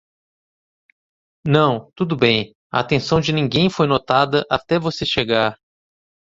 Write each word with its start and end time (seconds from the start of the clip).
Não, 1.45 1.91
tudo 1.93 2.15
bem, 2.17 2.55
a 2.71 2.79
atenção 2.79 3.21
de 3.21 3.31
ninguém 3.31 3.69
foi 3.69 3.85
notada 3.85 4.43
até 4.49 4.79
você 4.79 5.05
chegar. 5.05 5.59